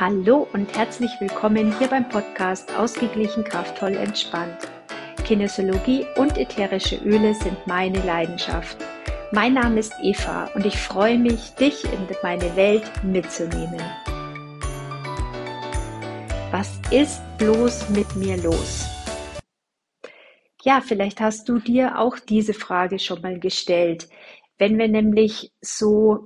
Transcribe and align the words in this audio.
Hallo 0.00 0.48
und 0.54 0.74
herzlich 0.78 1.10
willkommen 1.20 1.78
hier 1.78 1.88
beim 1.88 2.08
Podcast 2.08 2.74
Ausgeglichen, 2.74 3.44
kraftvoll, 3.44 3.94
entspannt. 3.96 4.56
Kinesiologie 5.26 6.06
und 6.16 6.38
ätherische 6.38 6.96
Öle 7.04 7.34
sind 7.34 7.66
meine 7.66 8.02
Leidenschaft. 8.06 8.78
Mein 9.30 9.52
Name 9.52 9.78
ist 9.78 9.92
Eva 10.02 10.46
und 10.54 10.64
ich 10.64 10.78
freue 10.78 11.18
mich, 11.18 11.50
dich 11.56 11.84
in 11.84 12.08
meine 12.22 12.56
Welt 12.56 12.90
mitzunehmen. 13.04 13.78
Was 16.50 16.80
ist 16.90 17.20
bloß 17.36 17.90
mit 17.90 18.16
mir 18.16 18.38
los? 18.38 18.86
Ja, 20.62 20.80
vielleicht 20.80 21.20
hast 21.20 21.46
du 21.46 21.58
dir 21.58 21.98
auch 21.98 22.18
diese 22.18 22.54
Frage 22.54 22.98
schon 22.98 23.20
mal 23.20 23.38
gestellt. 23.38 24.08
Wenn 24.56 24.78
wir 24.78 24.88
nämlich 24.88 25.52
so 25.60 26.24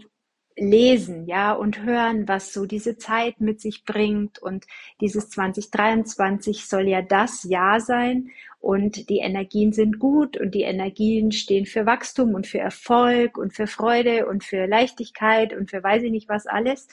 lesen, 0.57 1.27
ja, 1.27 1.53
und 1.53 1.83
hören, 1.83 2.29
was 2.29 2.53
so 2.53 2.67
diese 2.67 2.97
Zeit 2.97 3.41
mit 3.41 3.61
sich 3.61 3.85
bringt. 3.85 4.39
Und 4.39 4.67
dieses 5.01 5.31
2023 5.31 6.67
soll 6.67 6.89
ja 6.89 7.03
das 7.03 7.45
Jahr 7.45 7.81
sein. 7.81 8.31
Und 8.61 9.11
die 9.11 9.19
Energien 9.19 9.73
sind 9.73 9.99
gut 9.99 10.39
und 10.39 10.55
die 10.55 10.63
Energien 10.63 11.33
stehen 11.33 11.67
für 11.67 11.85
Wachstum 11.87 12.35
und 12.35 12.47
für 12.47 12.61
Erfolg 12.61 13.37
und 13.37 13.53
für 13.53 13.67
Freude 13.67 14.27
und 14.27 14.43
für 14.43 14.67
Leichtigkeit 14.67 15.53
und 15.53 15.71
für 15.71 15.83
weiß 15.83 16.03
ich 16.05 16.11
nicht 16.11 16.29
was 16.29 16.47
alles. 16.47 16.89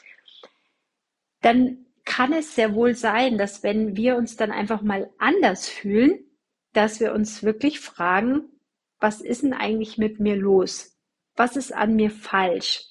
Dann 1.41 1.85
kann 2.03 2.33
es 2.33 2.55
sehr 2.55 2.75
wohl 2.75 2.95
sein, 2.95 3.37
dass 3.37 3.63
wenn 3.63 3.95
wir 3.95 4.17
uns 4.17 4.35
dann 4.35 4.51
einfach 4.51 4.81
mal 4.81 5.09
anders 5.17 5.69
fühlen, 5.69 6.19
dass 6.73 6.99
wir 6.99 7.13
uns 7.13 7.43
wirklich 7.43 7.79
fragen, 7.79 8.49
was 8.99 9.21
ist 9.21 9.43
denn 9.43 9.53
eigentlich 9.53 9.97
mit 9.97 10.19
mir 10.19 10.35
los? 10.35 10.97
Was 11.35 11.55
ist 11.55 11.73
an 11.73 11.95
mir 11.95 12.11
falsch? 12.11 12.90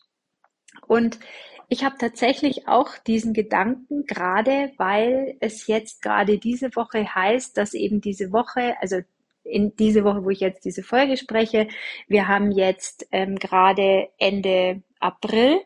Und 0.91 1.21
ich 1.69 1.85
habe 1.85 1.95
tatsächlich 1.99 2.67
auch 2.67 2.99
diesen 2.99 3.33
Gedanken, 3.33 4.07
gerade 4.07 4.73
weil 4.77 5.37
es 5.39 5.69
jetzt 5.69 6.03
gerade 6.03 6.37
diese 6.39 6.75
Woche 6.75 7.15
heißt, 7.15 7.57
dass 7.57 7.75
eben 7.75 8.01
diese 8.01 8.33
Woche, 8.33 8.75
also 8.81 8.97
in 9.45 9.77
diese 9.77 10.03
Woche, 10.03 10.25
wo 10.25 10.31
ich 10.31 10.41
jetzt 10.41 10.65
diese 10.65 10.83
Folge 10.83 11.17
spreche, 11.17 11.69
wir 12.09 12.27
haben 12.27 12.51
jetzt 12.51 13.07
ähm, 13.13 13.37
gerade 13.37 14.09
Ende 14.19 14.83
April 14.99 15.61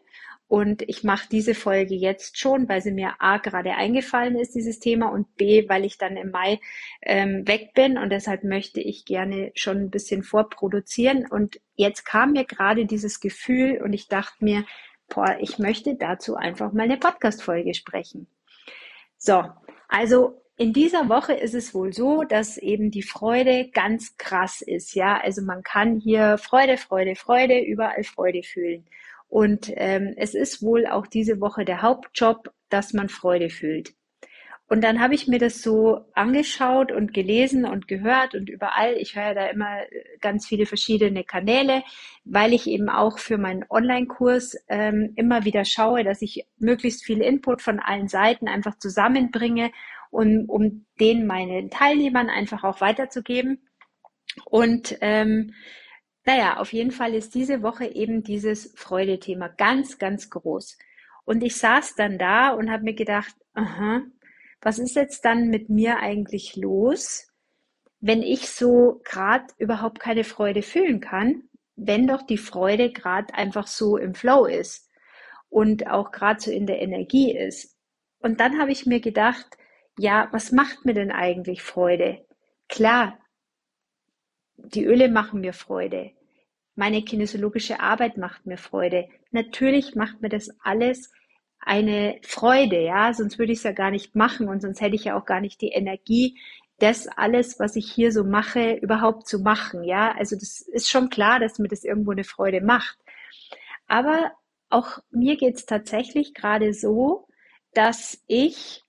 und 0.47 0.83
ich 0.83 1.05
mache 1.05 1.27
diese 1.31 1.55
Folge 1.55 1.95
jetzt 1.95 2.39
schon, 2.39 2.69
weil 2.69 2.83
sie 2.83 2.93
mir 2.93 3.15
A 3.19 3.39
gerade 3.39 3.77
eingefallen 3.77 4.37
ist, 4.37 4.55
dieses 4.55 4.79
Thema, 4.79 5.07
und 5.11 5.37
B, 5.37 5.71
weil 5.71 5.87
ich 5.87 5.97
dann 5.97 6.19
im 6.19 6.33
Mai 6.33 6.61
ähm, 7.01 7.49
weg 7.49 7.73
bin 7.73 7.97
und 7.97 8.11
deshalb 8.11 8.45
möchte 8.45 8.83
ich 8.83 9.07
gerne 9.07 9.53
schon 9.55 9.79
ein 9.79 9.91
bisschen 9.91 10.23
vorproduzieren. 10.23 11.27
Und 11.27 11.63
jetzt 11.77 12.05
kam 12.05 12.33
mir 12.33 12.45
gerade 12.45 12.85
dieses 12.85 13.21
Gefühl 13.21 13.81
und 13.83 13.95
ich 13.95 14.09
dachte 14.09 14.45
mir, 14.45 14.67
boah, 15.15 15.37
ich 15.41 15.59
möchte 15.59 15.95
dazu 15.95 16.37
einfach 16.37 16.73
mal 16.73 16.83
eine 16.83 16.97
Podcast-Folge 16.97 17.75
sprechen. 17.75 18.27
So, 19.17 19.45
also 19.89 20.43
in 20.57 20.73
dieser 20.73 21.09
Woche 21.09 21.33
ist 21.33 21.55
es 21.55 21.75
wohl 21.75 21.93
so, 21.93 22.23
dass 22.23 22.59
eben 22.59 22.91
die 22.91 23.03
Freude 23.03 23.71
ganz 23.71 24.17
krass 24.19 24.61
ist, 24.61 24.95
ja. 24.95 25.21
Also 25.21 25.43
man 25.43 25.63
kann 25.63 25.99
hier 25.99 26.39
Freude, 26.39 26.77
Freude, 26.77 27.17
Freude, 27.17 27.61
überall 27.61 28.05
Freude 28.05 28.43
fühlen. 28.43 28.85
Und 29.29 29.73
ähm, 29.75 30.15
es 30.17 30.35
ist 30.35 30.63
wohl 30.63 30.87
auch 30.87 31.07
diese 31.07 31.41
Woche 31.41 31.65
der 31.65 31.83
Hauptjob, 31.83 32.53
dass 32.69 32.93
man 32.93 33.09
Freude 33.09 33.51
fühlt. 33.51 33.95
Und 34.67 34.83
dann 34.83 35.01
habe 35.01 35.15
ich 35.15 35.29
mir 35.29 35.39
das 35.39 35.61
so 35.61 36.07
angeschaut 36.15 36.91
und 36.91 37.13
gelesen 37.13 37.67
und 37.67 37.87
gehört 37.87 38.35
und 38.35 38.49
überall. 38.49 38.95
Ich 38.95 39.15
höre 39.15 39.35
da 39.35 39.47
immer 39.47 39.83
äh, 39.83 40.19
ganz 40.21 40.47
viele 40.47 40.67
verschiedene 40.67 41.23
Kanäle, 41.23 41.83
weil 42.25 42.53
ich 42.55 42.67
eben 42.67 42.89
auch 42.89 43.19
für 43.19 43.37
meinen 43.37 43.65
Online-Kurs 43.69 44.57
ähm, 44.69 45.13
immer 45.17 45.45
wieder 45.45 45.65
schaue, 45.65 46.03
dass 46.03 46.23
ich 46.23 46.47
möglichst 46.59 47.05
viel 47.05 47.21
Input 47.21 47.61
von 47.61 47.79
allen 47.79 48.09
Seiten 48.09 48.49
einfach 48.49 48.79
zusammenbringe, 48.79 49.71
und, 50.15 50.49
um 50.49 50.87
den 51.01 51.27
meinen 51.27 51.71
Teilnehmern 51.71 52.31
einfach 52.31 52.63
auch 52.63 52.81
weiterzugeben. 52.81 53.69
Und 54.45 54.97
ähm, 55.01 55.55
naja, 56.25 56.59
auf 56.59 56.73
jeden 56.73 56.93
Fall 56.93 57.15
ist 57.15 57.35
diese 57.35 57.63
Woche 57.63 57.87
eben 57.87 58.23
dieses 58.23 58.73
Freudethema 58.77 59.49
ganz, 59.49 59.99
ganz 59.99 60.31
groß. 60.31 60.79
Und 61.25 61.43
ich 61.43 61.57
saß 61.57 61.97
dann 61.97 62.17
da 62.17 62.51
und 62.51 62.71
habe 62.71 62.85
mir 62.85 62.95
gedacht, 62.95 63.35
aha, 63.55 64.03
was 64.65 64.79
ist 64.79 64.97
jetzt 64.97 65.25
dann 65.25 65.49
mit 65.49 65.69
mir 65.69 65.99
eigentlich 65.99 66.57
los, 66.57 67.29
wenn 68.01 68.23
ich 68.23 68.49
so 68.49 69.01
gerade 69.05 69.45
überhaupt 69.59 70.01
keine 70.01 70.25
Freude 70.25 70.63
fühlen 70.63 71.01
kann, 71.01 71.45
wenn 71.77 72.07
doch 72.07 72.23
die 72.23 72.39
Freude 72.39 72.91
gerade 72.91 73.35
einfach 73.35 73.67
so 73.67 73.99
im 73.99 74.15
Flow 74.15 74.47
ist 74.47 74.91
und 75.51 75.87
auch 75.87 76.13
gerade 76.13 76.41
so 76.41 76.51
in 76.51 76.67
der 76.67 76.81
Energie 76.81 77.37
ist. 77.37 77.77
Und 78.21 78.41
dann 78.41 78.59
habe 78.59 78.73
ich 78.73 78.87
mir 78.87 79.01
gedacht, 79.01 79.47
ja, 79.99 80.29
was 80.33 80.51
macht 80.51 80.87
mir 80.87 80.95
denn 80.95 81.13
eigentlich 81.13 81.63
Freude? 81.63 82.25
Klar, 82.69 83.19
die 84.57 84.85
Öle 84.85 85.11
machen 85.11 85.41
mir 85.41 85.53
Freude. 85.53 86.13
Meine 86.75 87.03
kinesiologische 87.03 87.81
Arbeit 87.81 88.17
macht 88.17 88.47
mir 88.47 88.57
Freude. 88.57 89.09
Natürlich 89.31 89.95
macht 89.95 90.23
mir 90.23 90.31
das 90.31 90.49
alles 90.63 91.13
eine 91.65 92.19
Freude, 92.23 92.81
ja, 92.83 93.15
sonst 93.15 93.39
würde 93.39 93.53
ich 93.53 93.59
es 93.59 93.65
ja 93.65 93.73
gar 93.73 93.91
nicht 93.91 94.15
machen 94.15 94.49
und 94.49 94.61
sonst 94.61 94.81
hätte 94.81 94.97
ich 94.97 95.05
ja 95.05 95.19
auch 95.19 95.25
gar 95.25 95.41
nicht 95.41 95.61
die 95.61 95.71
Energie, 95.71 96.39
das 96.79 97.09
alles, 97.09 97.59
was 97.61 97.77
ich 97.77 97.91
hier 97.91 98.13
so 98.13 98.25
mache, 98.25 98.75
überhaupt 98.75 99.27
zu 99.27 99.39
machen, 99.39 99.85
ja. 99.85 100.15
Also 100.17 100.37
das 100.37 100.61
ist 100.61 100.91
schon 100.91 101.09
klar, 101.09 101.41
dass 101.41 101.59
mir 101.59 101.69
das 101.69 101.85
irgendwo 101.85 102.11
eine 102.11 102.25
Freude 102.25 102.61
macht. 102.61 102.99
Aber 103.87 104.33
auch 104.71 104.99
mir 105.11 105.37
geht 105.37 105.57
es 105.57 105.67
tatsächlich 105.67 106.35
gerade 106.35 106.75
so, 106.75 107.29
dass 107.75 108.23
ich 108.27 108.83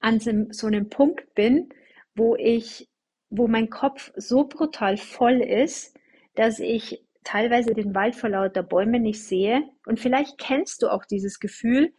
an 0.00 0.20
so 0.20 0.66
einem 0.66 0.88
Punkt 0.90 1.34
bin, 1.34 1.70
wo 2.14 2.36
ich, 2.36 2.88
wo 3.30 3.48
mein 3.48 3.70
Kopf 3.70 4.12
so 4.16 4.44
brutal 4.44 4.96
voll 4.96 5.40
ist, 5.40 5.96
dass 6.34 6.58
ich 6.58 7.02
teilweise 7.24 7.74
den 7.74 7.94
Wald 7.94 8.14
vor 8.14 8.30
lauter 8.30 8.62
Bäumen 8.62 9.02
nicht 9.02 9.22
sehe. 9.24 9.64
Und 9.86 9.98
vielleicht 9.98 10.38
kennst 10.38 10.82
du 10.82 10.88
auch 10.88 11.04
dieses 11.04 11.40
Gefühl, 11.40 11.92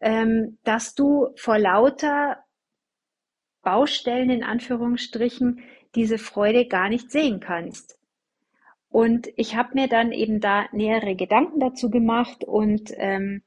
ähm, 0.00 0.58
dass 0.64 0.94
du 0.94 1.28
vor 1.36 1.58
lauter 1.58 2.38
Baustellen 3.62 4.30
in 4.30 4.44
Anführungsstrichen 4.44 5.60
diese 5.94 6.18
Freude 6.18 6.66
gar 6.66 6.88
nicht 6.88 7.10
sehen 7.10 7.40
kannst. 7.40 7.98
Und 8.88 9.28
ich 9.36 9.56
habe 9.56 9.70
mir 9.74 9.88
dann 9.88 10.12
eben 10.12 10.40
da 10.40 10.66
nähere 10.72 11.14
Gedanken 11.14 11.60
dazu 11.60 11.90
gemacht 11.90 12.44
und 12.44 12.92
ähm, 12.96 13.42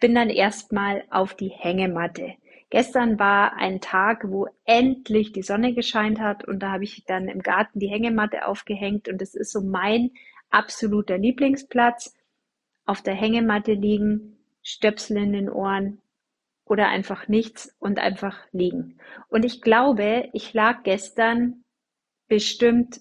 bin 0.00 0.14
dann 0.14 0.30
erstmal 0.30 1.04
auf 1.10 1.34
die 1.34 1.50
Hängematte. 1.50 2.34
Gestern 2.70 3.18
war 3.18 3.56
ein 3.56 3.80
Tag, 3.80 4.24
wo 4.28 4.46
endlich 4.64 5.32
die 5.32 5.42
Sonne 5.42 5.74
gescheint 5.74 6.20
hat 6.20 6.46
und 6.46 6.60
da 6.62 6.72
habe 6.72 6.84
ich 6.84 7.04
dann 7.06 7.28
im 7.28 7.40
Garten 7.40 7.78
die 7.78 7.88
Hängematte 7.88 8.46
aufgehängt 8.46 9.08
und 9.08 9.20
es 9.22 9.34
ist 9.34 9.52
so 9.52 9.62
mein 9.62 10.10
absoluter 10.50 11.18
Lieblingsplatz. 11.18 12.14
Auf 12.84 13.02
der 13.02 13.14
Hängematte 13.14 13.72
liegen, 13.72 14.38
Stöpsel 14.62 15.18
in 15.18 15.32
den 15.32 15.50
Ohren 15.50 16.00
oder 16.64 16.88
einfach 16.88 17.28
nichts 17.28 17.74
und 17.78 17.98
einfach 17.98 18.38
liegen. 18.52 18.98
Und 19.28 19.44
ich 19.44 19.62
glaube, 19.62 20.28
ich 20.32 20.52
lag 20.54 20.82
gestern 20.82 21.64
bestimmt 22.28 23.00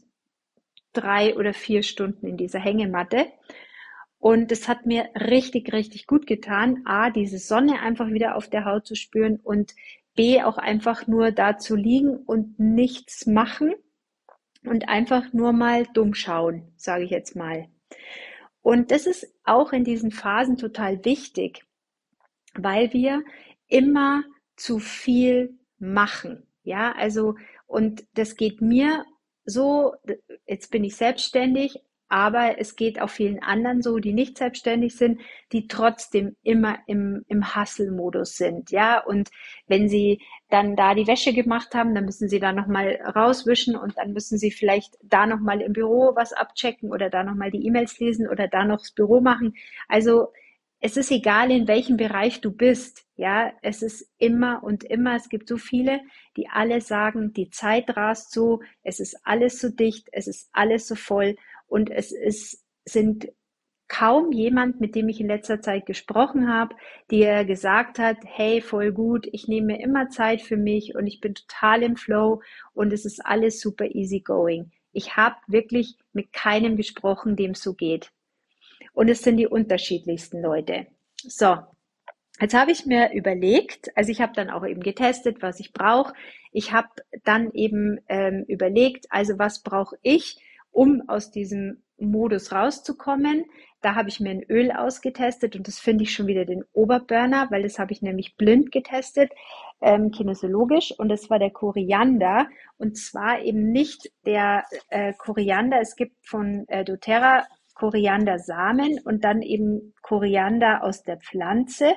drei 0.94 1.36
oder 1.36 1.54
vier 1.54 1.84
Stunden 1.84 2.26
in 2.26 2.38
dieser 2.38 2.60
Hängematte. 2.60 3.28
Und 4.20 4.52
es 4.52 4.68
hat 4.68 4.86
mir 4.86 5.10
richtig, 5.16 5.72
richtig 5.74 6.08
gut 6.08 6.26
getan, 6.26 6.82
A, 6.86 7.10
diese 7.12 7.38
Sonne 7.38 7.82
einfach 7.82 8.10
wieder 8.10 8.36
auf 8.36 8.50
der 8.50 8.66
Haut 8.66 8.88
zu 8.88 8.96
spüren 8.96 9.40
und 9.44 9.76
B, 10.16 10.42
auch 10.42 10.58
einfach 10.58 11.06
nur 11.06 11.32
da 11.32 11.58
zu 11.58 11.76
liegen 11.76 12.18
und 12.18 12.60
nichts 12.60 13.28
machen 13.28 13.76
und 14.68 14.90
einfach 14.90 15.34
nur 15.34 15.54
mal 15.54 15.86
dumm 15.94 16.14
schauen, 16.14 16.72
sage 16.76 17.04
ich 17.04 17.12
jetzt 17.12 17.36
mal. 17.36 17.68
Und 18.62 18.92
das 18.92 19.08
ist 19.08 19.34
auch 19.44 19.72
in 19.72 19.84
diesen 19.84 20.12
Phasen 20.12 20.58
total 20.58 21.04
wichtig, 21.06 21.66
weil 22.54 22.92
wir 22.94 23.24
immer 23.68 24.24
zu 24.56 24.80
viel 24.80 25.58
machen. 25.80 26.48
Ja, 26.64 26.92
also, 26.94 27.36
und 27.66 28.06
das 28.14 28.36
geht 28.36 28.62
mir 28.62 29.06
so, 29.46 29.94
jetzt 30.46 30.70
bin 30.72 30.84
ich 30.84 30.98
selbstständig, 30.98 31.80
aber 32.10 32.60
es 32.60 32.76
geht 32.76 33.02
auch 33.02 33.10
vielen 33.10 33.42
anderen 33.42 33.82
so, 33.82 34.00
die 34.00 34.14
nicht 34.14 34.38
selbstständig 34.38 34.96
sind, 34.96 35.22
die 35.52 35.68
trotzdem 35.68 36.36
immer 36.44 36.80
im, 36.88 37.26
im 37.28 37.56
Hustle-Modus 37.56 38.38
sind, 38.38 38.72
ja. 38.72 39.04
Und 39.04 39.30
wenn 39.68 39.90
sie 39.90 40.22
dann 40.50 40.76
da 40.76 40.96
die 40.96 41.08
Wäsche 41.08 41.34
gemacht 41.34 41.76
haben, 41.76 41.94
dann 41.94 42.06
müssen 42.06 42.30
sie 42.30 42.40
da 42.40 42.54
nochmal 42.54 43.00
rauswischen 43.16 43.76
und 43.76 43.98
dann 43.98 44.14
müssen 44.14 44.38
sie 44.38 44.52
vielleicht 44.52 44.96
da 45.04 45.26
nochmal 45.26 45.62
im 45.62 45.74
Büro 45.74 46.14
was 46.16 46.34
abchecken 46.34 46.92
oder 46.92 47.10
da 47.10 47.24
nochmal 47.24 47.52
die 47.52 47.66
E-Mails 47.66 48.00
lesen 48.00 48.28
oder 48.28 48.48
da 48.48 48.64
noch 48.64 48.80
das 48.80 48.92
Büro 48.92 49.20
machen. 49.20 49.56
Also 49.88 50.28
es 50.80 50.96
ist 50.96 51.12
egal, 51.12 51.52
in 51.52 51.68
welchem 51.68 51.98
Bereich 51.98 52.40
du 52.40 52.52
bist, 52.52 53.06
ja, 53.16 53.52
es 53.64 53.82
ist 53.82 54.12
immer 54.20 54.64
und 54.64 54.84
immer, 54.84 55.16
es 55.16 55.28
gibt 55.28 55.50
so 55.50 55.58
viele, 55.58 56.02
die 56.36 56.50
alle 56.50 56.82
sagen, 56.82 57.34
die 57.34 57.50
Zeit 57.50 57.98
rast 57.98 58.32
so, 58.32 58.62
es 58.84 59.00
ist 59.00 59.20
alles 59.24 59.60
so 59.60 59.70
dicht, 59.70 60.08
es 60.12 60.28
ist 60.28 60.50
alles 60.54 60.88
so 60.88 60.94
voll 60.94 61.36
und 61.68 61.90
es 61.90 62.12
ist, 62.12 62.64
sind 62.86 63.28
kaum 63.88 64.32
jemand, 64.32 64.82
mit 64.82 64.96
dem 64.96 65.08
ich 65.10 65.22
in 65.22 65.28
letzter 65.28 65.62
Zeit 65.62 65.86
gesprochen 65.86 66.50
habe, 66.50 66.76
der 67.10 67.46
gesagt 67.46 68.00
hat, 68.00 68.18
hey, 68.24 68.62
voll 68.62 68.92
gut, 68.92 69.28
ich 69.32 69.48
nehme 69.48 69.82
immer 69.82 70.10
Zeit 70.10 70.42
für 70.42 70.58
mich 70.58 70.96
und 70.96 71.08
ich 71.08 71.22
bin 71.22 71.36
total 71.36 71.84
im 71.84 71.96
Flow 71.96 72.42
und 72.74 72.92
es 72.92 73.06
ist 73.06 73.26
alles 73.26 73.62
super 73.62 73.86
easy 73.86 74.20
going. 74.20 74.72
Ich 74.92 75.16
habe 75.16 75.36
wirklich 75.48 75.96
mit 76.12 76.34
keinem 76.34 76.76
gesprochen, 76.76 77.36
dem 77.36 77.54
so 77.54 77.74
geht. 77.74 78.12
Und 78.94 79.10
es 79.10 79.22
sind 79.22 79.38
die 79.38 79.48
unterschiedlichsten 79.48 80.42
Leute. 80.42 80.88
So, 81.22 81.58
Jetzt 82.40 82.54
habe 82.54 82.72
ich 82.72 82.86
mir 82.86 83.12
überlegt, 83.14 83.90
also 83.98 84.12
ich 84.12 84.22
habe 84.22 84.34
dann 84.34 84.52
auch 84.52 84.64
eben 84.64 84.82
getestet, 84.82 85.42
was 85.42 85.60
ich 85.60 85.74
brauche. 85.74 86.14
Ich 86.52 86.72
habe 86.72 86.90
dann 87.24 87.52
eben 87.54 88.00
ähm, 88.08 88.46
überlegt, 88.48 89.08
also 89.10 89.40
was 89.40 89.64
brauche 89.64 89.98
ich, 90.04 90.38
um 90.78 91.02
aus 91.08 91.32
diesem 91.32 91.82
Modus 91.98 92.52
rauszukommen. 92.52 93.46
Da 93.82 93.96
habe 93.96 94.10
ich 94.10 94.20
mir 94.20 94.30
ein 94.30 94.44
Öl 94.44 94.72
ausgetestet 94.72 95.56
und 95.56 95.68
das 95.68 95.80
finde 95.80 96.04
ich 96.04 96.14
schon 96.14 96.28
wieder 96.28 96.46
den 96.46 96.64
Oberburner, 96.72 97.48
weil 97.50 97.64
das 97.64 97.80
habe 97.80 97.94
ich 97.94 98.04
nämlich 98.04 98.38
blind 98.38 98.72
getestet, 98.72 99.32
ähm, 99.82 100.12
kinesiologisch 100.12 100.94
und 101.00 101.10
das 101.10 101.32
war 101.32 101.40
der 101.40 101.50
Koriander 101.50 102.48
und 102.78 102.96
zwar 102.96 103.42
eben 103.42 103.72
nicht 103.72 104.12
der 104.28 104.66
äh, 104.90 105.14
Koriander. 105.14 105.80
Es 105.82 105.96
gibt 105.96 106.16
von 106.24 106.66
äh, 106.68 106.86
doTERRA 106.86 107.48
Koriandersamen 107.78 109.00
und 109.04 109.24
dann 109.24 109.42
eben 109.42 109.94
Koriander 110.02 110.84
aus 110.84 111.04
der 111.04 111.18
Pflanze. 111.18 111.94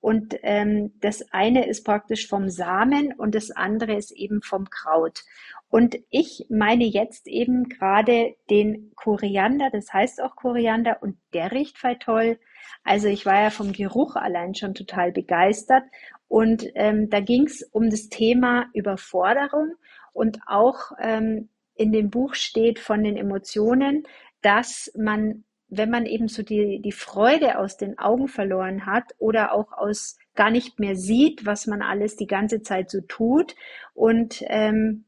Und 0.00 0.36
ähm, 0.42 0.92
das 1.00 1.32
eine 1.32 1.66
ist 1.66 1.84
praktisch 1.84 2.28
vom 2.28 2.50
Samen 2.50 3.12
und 3.14 3.34
das 3.34 3.50
andere 3.50 3.94
ist 3.94 4.12
eben 4.12 4.42
vom 4.42 4.70
Kraut. 4.70 5.22
Und 5.70 5.96
ich 6.10 6.46
meine 6.50 6.84
jetzt 6.84 7.26
eben 7.26 7.68
gerade 7.68 8.36
den 8.48 8.92
Koriander, 8.94 9.70
das 9.70 9.92
heißt 9.92 10.22
auch 10.22 10.36
Koriander 10.36 10.98
und 11.02 11.16
der 11.32 11.50
riecht 11.50 11.78
voll 11.78 11.96
toll. 11.98 12.38
Also 12.84 13.08
ich 13.08 13.26
war 13.26 13.42
ja 13.42 13.50
vom 13.50 13.72
Geruch 13.72 14.14
allein 14.14 14.54
schon 14.54 14.74
total 14.74 15.10
begeistert. 15.10 15.82
Und 16.28 16.64
ähm, 16.74 17.10
da 17.10 17.20
ging 17.20 17.46
es 17.46 17.62
um 17.72 17.90
das 17.90 18.08
Thema 18.08 18.66
Überforderung 18.72 19.72
und 20.12 20.38
auch 20.46 20.92
ähm, 21.00 21.48
in 21.76 21.92
dem 21.92 22.10
Buch 22.10 22.34
steht 22.34 22.78
von 22.78 23.02
den 23.02 23.16
Emotionen, 23.16 24.04
dass 24.44 24.92
man, 24.96 25.44
wenn 25.68 25.90
man 25.90 26.06
eben 26.06 26.28
so 26.28 26.42
die, 26.42 26.80
die 26.82 26.92
Freude 26.92 27.58
aus 27.58 27.76
den 27.76 27.98
Augen 27.98 28.28
verloren 28.28 28.84
hat 28.84 29.14
oder 29.18 29.52
auch 29.52 29.72
aus 29.72 30.18
gar 30.34 30.50
nicht 30.50 30.78
mehr 30.78 30.96
sieht, 30.96 31.46
was 31.46 31.66
man 31.66 31.80
alles 31.80 32.16
die 32.16 32.26
ganze 32.26 32.60
Zeit 32.60 32.90
so 32.90 33.00
tut 33.00 33.54
und 33.94 34.42
ähm, 34.48 35.06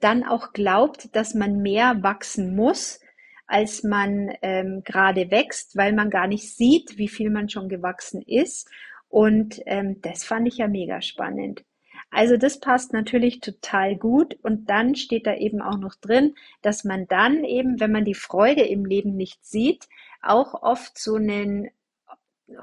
dann 0.00 0.24
auch 0.24 0.52
glaubt, 0.52 1.14
dass 1.16 1.34
man 1.34 1.60
mehr 1.60 2.02
wachsen 2.02 2.54
muss, 2.54 3.00
als 3.46 3.82
man 3.82 4.32
ähm, 4.40 4.82
gerade 4.84 5.30
wächst, 5.30 5.76
weil 5.76 5.92
man 5.92 6.08
gar 6.08 6.26
nicht 6.26 6.54
sieht, 6.54 6.96
wie 6.96 7.08
viel 7.08 7.30
man 7.30 7.48
schon 7.48 7.68
gewachsen 7.68 8.22
ist. 8.22 8.70
Und 9.08 9.60
ähm, 9.66 10.00
das 10.00 10.24
fand 10.24 10.48
ich 10.48 10.58
ja 10.58 10.68
mega 10.68 11.02
spannend. 11.02 11.64
Also 12.14 12.36
das 12.36 12.60
passt 12.60 12.92
natürlich 12.92 13.40
total 13.40 13.96
gut. 13.96 14.38
Und 14.42 14.70
dann 14.70 14.94
steht 14.94 15.26
da 15.26 15.34
eben 15.34 15.60
auch 15.60 15.78
noch 15.78 15.96
drin, 15.96 16.36
dass 16.62 16.84
man 16.84 17.08
dann 17.08 17.42
eben, 17.42 17.80
wenn 17.80 17.90
man 17.90 18.04
die 18.04 18.14
Freude 18.14 18.62
im 18.62 18.84
Leben 18.84 19.16
nicht 19.16 19.44
sieht, 19.44 19.88
auch 20.22 20.62
oft 20.62 20.96
so 20.96 21.16
einen 21.16 21.70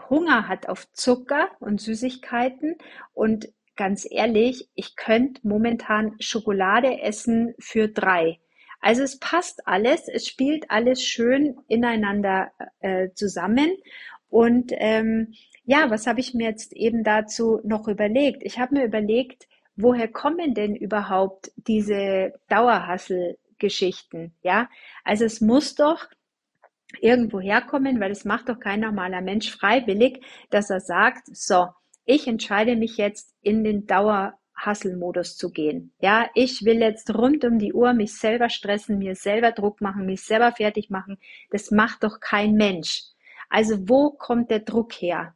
Hunger 0.09 0.48
hat 0.48 0.69
auf 0.69 0.89
Zucker 0.94 1.50
und 1.59 1.81
Süßigkeiten 1.81 2.77
und 3.13 3.50
ganz 3.75 4.07
ehrlich, 4.09 4.69
ich 4.74 4.95
könnte 4.95 5.45
momentan 5.45 6.15
Schokolade 6.21 7.01
essen 7.01 7.53
für 7.59 7.89
drei. 7.89 8.39
Also 8.80 9.03
es 9.03 9.19
passt 9.19 9.68
alles, 9.68 10.07
es 10.07 10.27
spielt 10.27 10.71
alles 10.71 11.03
schön 11.03 11.57
ineinander 11.68 12.51
äh, 12.80 13.09
zusammen. 13.15 13.69
Und 14.30 14.71
ähm, 14.75 15.33
ja, 15.63 15.89
was 15.89 16.07
habe 16.07 16.19
ich 16.19 16.33
mir 16.33 16.47
jetzt 16.49 16.73
eben 16.73 17.03
dazu 17.03 17.59
noch 17.63 17.87
überlegt? 17.87 18.43
Ich 18.43 18.59
habe 18.59 18.75
mir 18.75 18.85
überlegt, 18.85 19.47
woher 19.75 20.07
kommen 20.07 20.53
denn 20.53 20.75
überhaupt 20.75 21.51
diese 21.55 22.33
Dauerhassel-Geschichten? 22.49 24.33
Ja, 24.41 24.69
also 25.03 25.25
es 25.25 25.41
muss 25.41 25.75
doch 25.75 26.07
irgendwo 26.99 27.39
herkommen, 27.39 27.99
weil 27.99 28.11
es 28.11 28.25
macht 28.25 28.49
doch 28.49 28.59
kein 28.59 28.81
normaler 28.81 29.21
Mensch 29.21 29.51
freiwillig, 29.51 30.23
dass 30.49 30.69
er 30.69 30.81
sagt, 30.81 31.27
so, 31.35 31.67
ich 32.05 32.27
entscheide 32.27 32.75
mich 32.75 32.97
jetzt 32.97 33.33
in 33.41 33.63
den 33.63 33.85
Dauerhustle-Modus 33.85 35.37
zu 35.37 35.51
gehen. 35.51 35.93
Ja, 36.01 36.29
ich 36.33 36.65
will 36.65 36.79
jetzt 36.79 37.13
rund 37.13 37.45
um 37.45 37.59
die 37.59 37.73
Uhr 37.73 37.93
mich 37.93 38.17
selber 38.17 38.49
stressen, 38.49 38.97
mir 38.97 39.15
selber 39.15 39.51
Druck 39.51 39.79
machen, 39.79 40.05
mich 40.05 40.23
selber 40.23 40.51
fertig 40.51 40.89
machen. 40.89 41.17
Das 41.51 41.71
macht 41.71 42.03
doch 42.03 42.19
kein 42.19 42.55
Mensch. 42.55 43.03
Also 43.49 43.87
wo 43.87 44.11
kommt 44.11 44.49
der 44.49 44.59
Druck 44.59 44.93
her? 44.93 45.35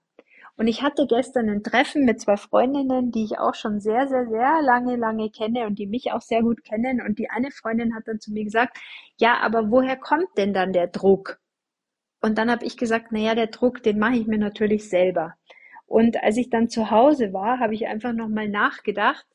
Und 0.58 0.68
ich 0.68 0.82
hatte 0.82 1.06
gestern 1.06 1.50
ein 1.50 1.64
Treffen 1.64 2.06
mit 2.06 2.22
zwei 2.22 2.38
Freundinnen, 2.38 3.12
die 3.12 3.26
ich 3.26 3.38
auch 3.40 3.56
schon 3.56 3.82
sehr, 3.82 4.08
sehr, 4.08 4.28
sehr 4.28 4.62
lange, 4.62 4.96
lange 4.96 5.30
kenne 5.30 5.66
und 5.66 5.78
die 5.78 5.88
mich 5.88 6.12
auch 6.14 6.22
sehr 6.22 6.42
gut 6.42 6.64
kennen. 6.64 7.02
Und 7.02 7.20
die 7.20 7.30
eine 7.30 7.52
Freundin 7.52 7.94
hat 7.94 8.08
dann 8.08 8.22
zu 8.22 8.32
mir 8.32 8.46
gesagt, 8.46 8.78
ja, 9.18 9.40
aber 9.40 9.70
woher 9.70 9.98
kommt 9.98 10.30
denn 10.38 10.54
dann 10.54 10.72
der 10.72 10.88
Druck? 10.88 11.40
Und 12.22 12.38
dann 12.38 12.50
habe 12.50 12.66
ich 12.66 12.78
gesagt, 12.78 13.12
naja, 13.12 13.36
der 13.36 13.48
Druck, 13.48 13.84
den 13.84 14.00
mache 14.00 14.16
ich 14.16 14.28
mir 14.28 14.38
natürlich 14.38 14.90
selber. 14.90 15.36
Und 15.86 16.24
als 16.24 16.38
ich 16.38 16.50
dann 16.50 16.70
zu 16.70 16.90
Hause 16.90 17.34
war, 17.34 17.60
habe 17.60 17.76
ich 17.76 17.88
einfach 17.88 18.14
nochmal 18.14 18.50
nachgedacht, 18.50 19.26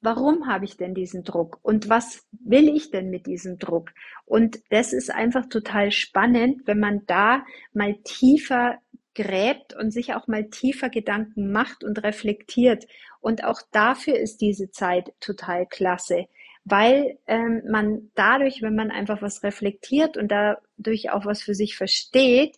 warum 0.00 0.46
habe 0.46 0.64
ich 0.64 0.76
denn 0.76 0.94
diesen 0.94 1.24
Druck 1.24 1.58
und 1.62 1.88
was 1.88 2.26
will 2.32 2.74
ich 2.74 2.90
denn 2.90 3.10
mit 3.10 3.26
diesem 3.26 3.58
Druck? 3.58 3.90
Und 4.24 4.60
das 4.70 4.92
ist 4.92 5.10
einfach 5.10 5.46
total 5.48 5.90
spannend, 5.90 6.62
wenn 6.66 6.78
man 6.78 7.04
da 7.06 7.44
mal 7.72 7.96
tiefer 8.04 8.78
gräbt 9.22 9.74
und 9.74 9.90
sich 9.90 10.14
auch 10.14 10.26
mal 10.26 10.48
tiefer 10.48 10.90
Gedanken 10.90 11.52
macht 11.52 11.84
und 11.84 12.02
reflektiert. 12.02 12.86
Und 13.20 13.44
auch 13.44 13.60
dafür 13.72 14.18
ist 14.18 14.40
diese 14.40 14.70
Zeit 14.70 15.12
total 15.20 15.66
klasse 15.66 16.26
weil 16.64 17.18
ähm, 17.26 17.62
man 17.68 18.10
dadurch, 18.14 18.62
wenn 18.62 18.74
man 18.74 18.90
einfach 18.90 19.22
was 19.22 19.42
reflektiert 19.42 20.16
und 20.16 20.30
dadurch 20.30 21.10
auch 21.10 21.24
was 21.24 21.42
für 21.42 21.54
sich 21.54 21.76
versteht, 21.76 22.56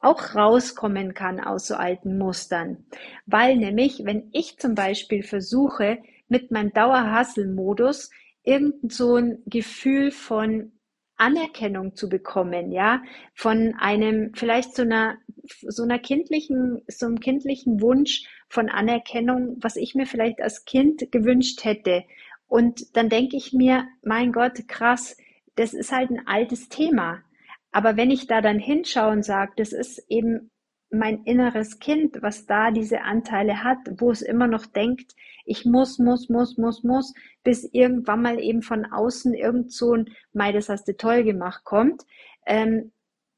auch 0.00 0.34
rauskommen 0.34 1.14
kann 1.14 1.40
aus 1.40 1.66
so 1.66 1.74
alten 1.74 2.16
Mustern. 2.16 2.86
Weil 3.26 3.56
nämlich, 3.56 4.04
wenn 4.04 4.30
ich 4.32 4.58
zum 4.58 4.74
Beispiel 4.74 5.22
versuche, 5.22 5.98
mit 6.28 6.50
meinem 6.50 6.72
Dauerhassel-Modus 6.72 8.10
irgend 8.42 8.92
so 8.92 9.16
ein 9.16 9.42
Gefühl 9.46 10.10
von 10.10 10.72
Anerkennung 11.20 11.94
zu 11.94 12.08
bekommen, 12.08 12.72
ja, 12.72 13.02
von 13.34 13.74
einem, 13.78 14.32
vielleicht 14.34 14.74
so 14.74 14.82
einer, 14.82 15.18
so 15.44 15.82
einer 15.82 15.98
kindlichen, 15.98 16.82
so 16.88 17.06
einem 17.06 17.20
kindlichen 17.20 17.80
Wunsch 17.80 18.26
von 18.48 18.68
Anerkennung, 18.68 19.56
was 19.60 19.76
ich 19.76 19.94
mir 19.94 20.06
vielleicht 20.06 20.40
als 20.40 20.64
Kind 20.64 21.12
gewünscht 21.12 21.64
hätte, 21.64 22.04
und 22.50 22.96
dann 22.96 23.08
denke 23.08 23.36
ich 23.36 23.52
mir, 23.52 23.86
mein 24.02 24.32
Gott, 24.32 24.66
krass, 24.66 25.16
das 25.54 25.72
ist 25.72 25.92
halt 25.92 26.10
ein 26.10 26.26
altes 26.26 26.68
Thema. 26.68 27.22
Aber 27.70 27.96
wenn 27.96 28.10
ich 28.10 28.26
da 28.26 28.40
dann 28.40 28.58
hinschaue 28.58 29.12
und 29.12 29.24
sage, 29.24 29.52
das 29.56 29.72
ist 29.72 30.04
eben 30.08 30.50
mein 30.90 31.22
inneres 31.24 31.78
Kind, 31.78 32.20
was 32.20 32.46
da 32.46 32.70
diese 32.70 33.02
Anteile 33.02 33.62
hat, 33.62 33.78
wo 33.98 34.10
es 34.10 34.22
immer 34.22 34.46
noch 34.46 34.66
denkt, 34.66 35.14
ich 35.44 35.64
muss, 35.64 35.98
muss, 35.98 36.28
muss, 36.28 36.58
muss, 36.58 36.82
muss, 36.82 37.14
bis 37.42 37.64
irgendwann 37.72 38.22
mal 38.22 38.40
eben 38.40 38.62
von 38.62 38.84
außen 38.84 39.34
irgend 39.34 39.72
so 39.72 39.94
ein, 39.94 40.10
Mai, 40.32 40.52
das 40.52 40.68
hast 40.68 40.88
du 40.88 40.96
toll 40.96 41.24
gemacht, 41.24 41.64
kommt, 41.64 42.02
ähm, 42.46 42.92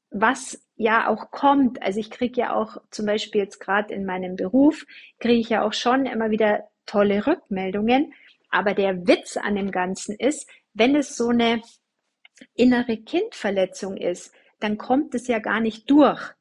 was 0.09 0.63
ja 0.75 1.07
auch 1.07 1.31
kommt. 1.31 1.81
Also 1.81 1.99
ich 1.99 2.11
kriege 2.11 2.41
ja 2.41 2.55
auch 2.55 2.77
zum 2.91 3.05
Beispiel 3.05 3.41
jetzt 3.41 3.59
gerade 3.59 3.93
in 3.93 4.05
meinem 4.05 4.35
Beruf, 4.35 4.85
kriege 5.19 5.39
ich 5.39 5.49
ja 5.49 5.63
auch 5.63 5.73
schon 5.73 6.05
immer 6.05 6.29
wieder 6.31 6.67
tolle 6.85 7.25
Rückmeldungen, 7.25 8.13
aber 8.49 8.73
der 8.73 9.07
Witz 9.07 9.37
an 9.37 9.55
dem 9.55 9.71
Ganzen 9.71 10.15
ist, 10.15 10.49
wenn 10.73 10.95
es 10.95 11.15
so 11.15 11.29
eine 11.29 11.61
innere 12.55 12.97
Kindverletzung 12.97 13.97
ist, 13.97 14.33
dann 14.59 14.77
kommt 14.77 15.15
es 15.15 15.27
ja 15.27 15.39
gar 15.39 15.59
nicht 15.59 15.89
durch. 15.89 16.33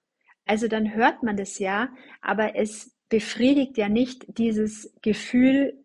Also 0.46 0.68
dann 0.68 0.94
hört 0.94 1.22
man 1.22 1.36
das 1.36 1.58
ja, 1.58 1.90
aber 2.20 2.56
es 2.56 2.94
befriedigt 3.08 3.76
ja 3.78 3.88
nicht 3.88 4.38
dieses 4.38 4.92
Gefühl, 5.02 5.84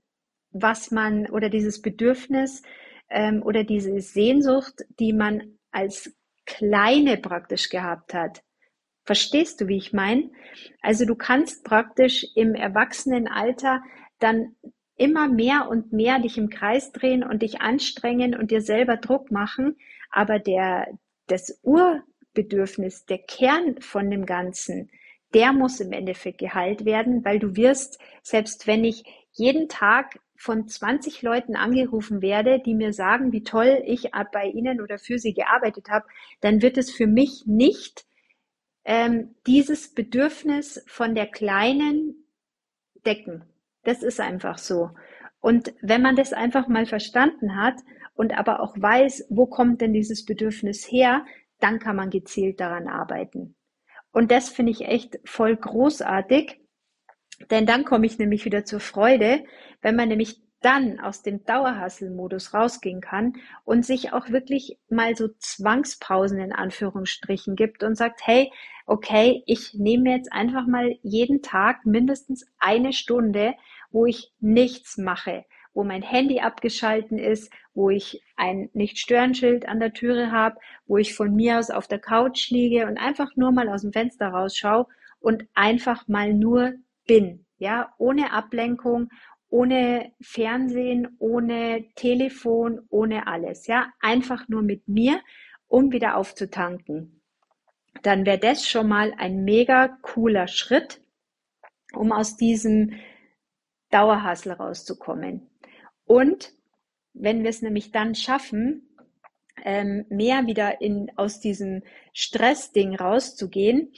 was 0.51 0.91
man 0.91 1.27
oder 1.27 1.49
dieses 1.49 1.81
Bedürfnis 1.81 2.63
ähm, 3.09 3.43
oder 3.43 3.63
diese 3.63 3.99
Sehnsucht, 3.99 4.85
die 4.99 5.13
man 5.13 5.57
als 5.71 6.15
Kleine 6.45 7.17
praktisch 7.17 7.69
gehabt 7.69 8.13
hat. 8.13 8.41
Verstehst 9.03 9.61
du, 9.61 9.67
wie 9.67 9.77
ich 9.77 9.93
meine? 9.93 10.31
Also 10.81 11.05
du 11.05 11.15
kannst 11.15 11.63
praktisch 11.63 12.25
im 12.35 12.55
Erwachsenenalter 12.55 13.81
dann 14.19 14.55
immer 14.95 15.27
mehr 15.27 15.67
und 15.69 15.93
mehr 15.93 16.19
dich 16.19 16.37
im 16.37 16.49
Kreis 16.49 16.91
drehen 16.91 17.23
und 17.23 17.41
dich 17.41 17.61
anstrengen 17.61 18.35
und 18.35 18.51
dir 18.51 18.61
selber 18.61 18.97
Druck 18.97 19.31
machen. 19.31 19.77
Aber 20.09 20.39
der, 20.39 20.87
das 21.27 21.61
Urbedürfnis, 22.37 23.05
der 23.05 23.17
Kern 23.17 23.81
von 23.81 24.11
dem 24.11 24.25
Ganzen, 24.25 24.91
der 25.33 25.53
muss 25.53 25.79
im 25.79 25.91
Endeffekt 25.91 26.37
geheilt 26.37 26.85
werden, 26.85 27.25
weil 27.25 27.39
du 27.39 27.55
wirst, 27.55 27.99
selbst 28.21 28.67
wenn 28.67 28.85
ich 28.85 29.03
jeden 29.31 29.67
Tag 29.69 30.19
von 30.35 30.67
20 30.67 31.23
Leuten 31.23 31.55
angerufen 31.55 32.21
werde, 32.21 32.59
die 32.59 32.75
mir 32.75 32.93
sagen, 32.93 33.31
wie 33.31 33.43
toll 33.43 33.81
ich 33.85 34.11
bei 34.31 34.45
ihnen 34.45 34.81
oder 34.81 34.99
für 34.99 35.17
sie 35.17 35.33
gearbeitet 35.33 35.89
habe, 35.89 36.05
dann 36.41 36.61
wird 36.61 36.77
es 36.77 36.91
für 36.91 37.07
mich 37.07 37.45
nicht 37.47 38.05
ähm, 38.85 39.35
dieses 39.47 39.93
Bedürfnis 39.93 40.83
von 40.87 41.15
der 41.15 41.25
Kleinen 41.25 42.27
decken. 43.05 43.43
Das 43.83 44.03
ist 44.03 44.19
einfach 44.19 44.59
so. 44.59 44.91
Und 45.39 45.73
wenn 45.81 46.03
man 46.03 46.15
das 46.15 46.33
einfach 46.33 46.67
mal 46.67 46.85
verstanden 46.85 47.59
hat 47.59 47.75
und 48.13 48.37
aber 48.37 48.61
auch 48.61 48.75
weiß, 48.77 49.25
wo 49.29 49.47
kommt 49.47 49.81
denn 49.81 49.93
dieses 49.93 50.23
Bedürfnis 50.23 50.89
her, 50.91 51.25
dann 51.59 51.79
kann 51.79 51.95
man 51.95 52.09
gezielt 52.09 52.59
daran 52.59 52.87
arbeiten. 52.87 53.55
Und 54.11 54.31
das 54.31 54.49
finde 54.49 54.71
ich 54.71 54.81
echt 54.81 55.19
voll 55.25 55.55
großartig, 55.55 56.59
denn 57.51 57.65
dann 57.65 57.85
komme 57.85 58.05
ich 58.05 58.17
nämlich 58.17 58.45
wieder 58.45 58.65
zur 58.65 58.79
Freude, 58.79 59.43
wenn 59.81 59.95
man 59.95 60.09
nämlich 60.09 60.41
dann 60.61 60.99
aus 60.99 61.21
dem 61.21 61.43
Dauerhasselmodus 61.45 62.53
rausgehen 62.53 62.99
kann 62.99 63.33
und 63.63 63.85
sich 63.85 64.11
auch 64.11 64.29
wirklich 64.29 64.79
mal 64.89 65.15
so 65.15 65.27
Zwangspausen 65.37 66.39
in 66.39 66.51
Anführungsstrichen 66.51 67.55
gibt 67.55 67.83
und 67.83 67.95
sagt, 67.95 68.21
hey, 68.25 68.51
okay, 68.87 69.43
ich 69.45 69.75
nehme 69.75 70.11
jetzt 70.11 70.31
einfach 70.31 70.65
mal 70.65 70.97
jeden 71.03 71.43
Tag 71.43 71.85
mindestens 71.85 72.45
eine 72.57 72.91
Stunde, 72.91 73.53
wo 73.91 74.05
ich 74.05 74.33
nichts 74.39 74.97
mache, 74.97 75.45
wo 75.77 75.83
mein 75.83 76.01
Handy 76.01 76.39
abgeschalten 76.39 77.19
ist, 77.19 77.53
wo 77.75 77.91
ich 77.91 78.23
ein 78.35 78.71
Nicht-Stören-Schild 78.73 79.67
an 79.67 79.79
der 79.79 79.93
Türe 79.93 80.31
habe, 80.31 80.57
wo 80.87 80.97
ich 80.97 81.13
von 81.13 81.35
mir 81.35 81.59
aus 81.59 81.69
auf 81.69 81.87
der 81.87 81.99
Couch 81.99 82.49
liege 82.49 82.87
und 82.87 82.97
einfach 82.97 83.35
nur 83.35 83.51
mal 83.51 83.69
aus 83.69 83.83
dem 83.83 83.93
Fenster 83.93 84.29
rausschaue 84.29 84.87
und 85.19 85.45
einfach 85.53 86.07
mal 86.07 86.33
nur 86.33 86.73
bin, 87.05 87.45
ja, 87.59 87.93
ohne 87.99 88.33
Ablenkung, 88.33 89.09
ohne 89.49 90.11
Fernsehen, 90.19 91.15
ohne 91.19 91.85
Telefon, 91.93 92.81
ohne 92.89 93.27
alles, 93.27 93.67
ja, 93.67 93.93
einfach 93.99 94.47
nur 94.47 94.63
mit 94.63 94.87
mir, 94.87 95.21
um 95.67 95.91
wieder 95.91 96.17
aufzutanken. 96.17 97.21
Dann 98.01 98.25
wäre 98.25 98.39
das 98.39 98.67
schon 98.67 98.87
mal 98.87 99.13
ein 99.19 99.43
mega 99.43 99.89
cooler 100.01 100.47
Schritt, 100.47 101.01
um 101.93 102.11
aus 102.11 102.35
diesem 102.35 102.93
Dauerhassel 103.91 104.53
rauszukommen. 104.53 105.47
Und 106.07 106.53
wenn 107.13 107.43
wir 107.43 107.49
es 107.49 107.61
nämlich 107.61 107.91
dann 107.91 108.15
schaffen, 108.15 108.87
ähm, 109.63 110.05
mehr 110.09 110.47
wieder 110.47 110.81
in, 110.81 111.11
aus 111.15 111.39
diesem 111.39 111.83
Stressding 112.13 112.95
rauszugehen, 112.95 113.91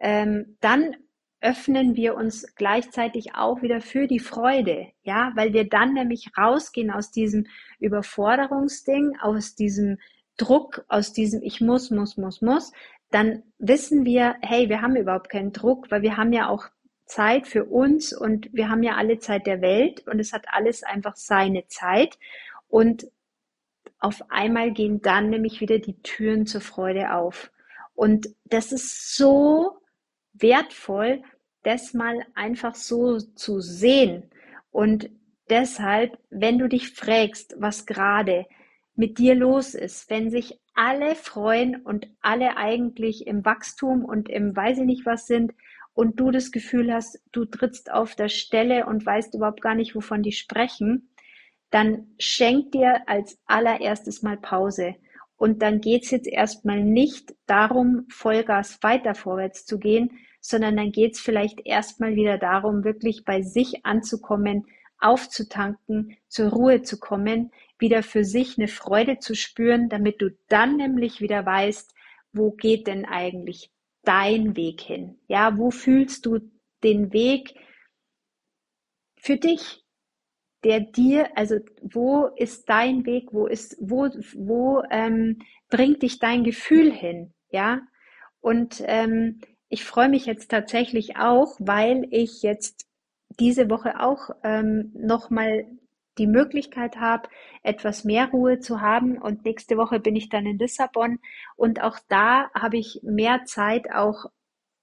ähm, 0.00 0.56
dann 0.60 0.96
öffnen 1.40 1.96
wir 1.96 2.14
uns 2.14 2.54
gleichzeitig 2.54 3.34
auch 3.34 3.62
wieder 3.62 3.80
für 3.80 4.06
die 4.06 4.20
Freude, 4.20 4.88
ja, 5.02 5.32
weil 5.34 5.52
wir 5.52 5.68
dann 5.68 5.94
nämlich 5.94 6.30
rausgehen 6.38 6.90
aus 6.90 7.10
diesem 7.10 7.46
Überforderungsding, 7.80 9.18
aus 9.20 9.54
diesem 9.54 9.98
Druck, 10.36 10.84
aus 10.88 11.12
diesem 11.12 11.42
ich 11.42 11.60
muss, 11.60 11.90
muss, 11.90 12.16
muss, 12.16 12.42
muss, 12.42 12.72
dann 13.10 13.42
wissen 13.58 14.04
wir, 14.04 14.36
hey, 14.40 14.68
wir 14.68 14.82
haben 14.82 14.96
überhaupt 14.96 15.30
keinen 15.30 15.52
Druck, 15.52 15.90
weil 15.90 16.02
wir 16.02 16.16
haben 16.16 16.32
ja 16.32 16.48
auch 16.48 16.66
Zeit 17.12 17.46
für 17.46 17.66
uns 17.66 18.14
und 18.14 18.48
wir 18.54 18.70
haben 18.70 18.82
ja 18.82 18.96
alle 18.96 19.18
Zeit 19.18 19.46
der 19.46 19.60
Welt 19.60 20.06
und 20.06 20.18
es 20.18 20.32
hat 20.32 20.46
alles 20.48 20.82
einfach 20.82 21.14
seine 21.14 21.66
Zeit 21.68 22.18
und 22.68 23.06
auf 23.98 24.30
einmal 24.30 24.72
gehen 24.72 25.02
dann 25.02 25.28
nämlich 25.28 25.60
wieder 25.60 25.78
die 25.78 26.00
Türen 26.02 26.46
zur 26.46 26.62
Freude 26.62 27.12
auf. 27.12 27.52
Und 27.94 28.28
das 28.46 28.72
ist 28.72 29.14
so 29.14 29.78
wertvoll, 30.32 31.22
das 31.64 31.92
mal 31.92 32.24
einfach 32.34 32.74
so 32.74 33.18
zu 33.18 33.60
sehen. 33.60 34.30
Und 34.70 35.10
deshalb, 35.50 36.18
wenn 36.30 36.58
du 36.58 36.66
dich 36.66 36.94
fragst, 36.94 37.54
was 37.58 37.84
gerade 37.84 38.46
mit 38.94 39.18
dir 39.18 39.34
los 39.34 39.74
ist, 39.74 40.08
wenn 40.08 40.30
sich 40.30 40.58
alle 40.74 41.14
freuen 41.14 41.76
und 41.82 42.08
alle 42.22 42.56
eigentlich 42.56 43.26
im 43.26 43.44
Wachstum 43.44 44.02
und 44.06 44.30
im 44.30 44.56
weiß 44.56 44.78
ich 44.78 44.86
nicht 44.86 45.04
was 45.04 45.26
sind 45.26 45.52
und 45.94 46.18
du 46.18 46.30
das 46.30 46.52
Gefühl 46.52 46.92
hast, 46.92 47.20
du 47.32 47.44
trittst 47.44 47.90
auf 47.92 48.14
der 48.14 48.28
Stelle 48.28 48.86
und 48.86 49.04
weißt 49.04 49.34
überhaupt 49.34 49.60
gar 49.60 49.74
nicht, 49.74 49.94
wovon 49.94 50.22
die 50.22 50.32
sprechen, 50.32 51.10
dann 51.70 52.14
schenk 52.18 52.72
dir 52.72 53.08
als 53.08 53.38
allererstes 53.46 54.22
mal 54.22 54.36
Pause. 54.36 54.94
Und 55.36 55.62
dann 55.62 55.80
geht's 55.80 56.10
jetzt 56.10 56.28
erstmal 56.28 56.82
nicht 56.84 57.34
darum, 57.46 58.06
Vollgas 58.08 58.78
weiter 58.82 59.14
vorwärts 59.14 59.66
zu 59.66 59.78
gehen, 59.78 60.10
sondern 60.40 60.76
dann 60.76 60.92
geht's 60.92 61.20
vielleicht 61.20 61.66
erstmal 61.66 62.14
wieder 62.14 62.38
darum, 62.38 62.84
wirklich 62.84 63.24
bei 63.24 63.42
sich 63.42 63.84
anzukommen, 63.84 64.66
aufzutanken, 64.98 66.16
zur 66.28 66.50
Ruhe 66.50 66.82
zu 66.82 66.98
kommen, 66.98 67.50
wieder 67.78 68.02
für 68.02 68.24
sich 68.24 68.56
eine 68.56 68.68
Freude 68.68 69.18
zu 69.18 69.34
spüren, 69.34 69.88
damit 69.88 70.22
du 70.22 70.30
dann 70.48 70.76
nämlich 70.76 71.20
wieder 71.20 71.44
weißt, 71.44 71.92
wo 72.32 72.52
geht 72.52 72.86
denn 72.86 73.04
eigentlich 73.04 73.70
dein 74.04 74.56
Weg 74.56 74.80
hin? 74.80 75.18
Ja, 75.28 75.56
wo 75.56 75.70
fühlst 75.70 76.26
du 76.26 76.40
den 76.82 77.12
Weg 77.12 77.54
für 79.16 79.36
dich? 79.36 79.84
Der 80.64 80.80
dir, 80.80 81.36
also 81.36 81.56
wo 81.82 82.26
ist 82.36 82.68
dein 82.68 83.04
Weg? 83.04 83.32
Wo 83.32 83.46
ist, 83.46 83.76
wo, 83.80 84.08
wo 84.34 84.82
ähm, 84.90 85.40
bringt 85.68 86.02
dich 86.02 86.20
dein 86.20 86.44
Gefühl 86.44 86.92
hin? 86.92 87.34
Ja, 87.50 87.80
und 88.40 88.82
ähm, 88.86 89.40
ich 89.68 89.84
freue 89.84 90.08
mich 90.08 90.26
jetzt 90.26 90.50
tatsächlich 90.50 91.16
auch, 91.16 91.56
weil 91.58 92.06
ich 92.10 92.42
jetzt 92.42 92.86
diese 93.40 93.70
Woche 93.70 94.00
auch 94.00 94.30
ähm, 94.44 94.92
nochmal 94.94 95.66
die 96.18 96.26
Möglichkeit 96.26 96.96
habe, 96.96 97.28
etwas 97.62 98.04
mehr 98.04 98.30
Ruhe 98.30 98.60
zu 98.60 98.80
haben. 98.80 99.18
Und 99.18 99.44
nächste 99.44 99.76
Woche 99.76 100.00
bin 100.00 100.16
ich 100.16 100.28
dann 100.28 100.46
in 100.46 100.58
Lissabon. 100.58 101.18
Und 101.56 101.82
auch 101.82 101.98
da 102.08 102.50
habe 102.54 102.76
ich 102.76 103.00
mehr 103.02 103.44
Zeit 103.44 103.90
auch 103.92 104.26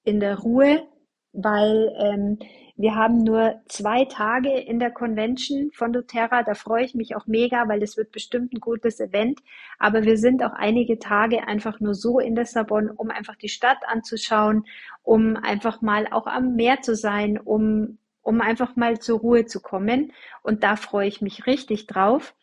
in 0.04 0.20
der 0.20 0.40
Ruhe, 0.40 0.88
weil 1.34 1.94
ähm, 2.00 2.40
wir 2.76 2.96
haben 2.96 3.24
nur 3.24 3.62
zwei 3.68 4.06
Tage 4.06 4.58
in 4.58 4.80
der 4.80 4.92
Convention 4.92 5.70
von 5.74 5.92
doTERRA. 5.92 6.44
Da 6.44 6.54
freue 6.54 6.86
ich 6.86 6.96
mich 6.96 7.16
auch 7.16 7.28
mega, 7.28 7.68
weil 7.68 7.82
das 7.82 7.98
wird 7.98 8.12
bestimmt 8.12 8.54
ein 8.54 8.62
gutes 8.62 9.02
Event. 9.02 9.42
Aber 9.78 10.04
wir 10.04 10.18
sind 10.18 10.42
auch 10.44 10.54
einige 10.54 10.98
Tage 10.98 11.46
einfach 11.46 11.82
nur 11.82 11.94
so 11.94 12.20
in 12.20 12.38
Lissabon, 12.38 12.90
um 12.90 13.12
einfach 13.12 13.36
die 13.36 13.50
Stadt 13.50 13.80
anzuschauen, 13.86 14.66
um 15.04 15.36
einfach 15.36 15.82
mal 15.82 16.08
auch 16.10 16.26
am 16.26 16.56
Meer 16.56 16.82
zu 16.82 16.96
sein, 16.96 17.38
um 17.38 17.98
um 18.22 18.42
einfach 18.42 18.76
mal 18.76 19.00
zur 19.00 19.20
Ruhe 19.20 19.46
zu 19.46 19.62
kommen. 19.62 20.14
Und 20.44 20.64
da 20.64 20.76
freue 20.76 21.08
ich 21.08 21.22
mich 21.22 21.46
richtig 21.48 21.88
drauf. 21.88 22.36